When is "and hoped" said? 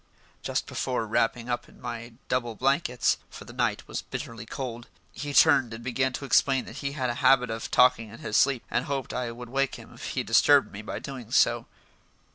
8.71-9.13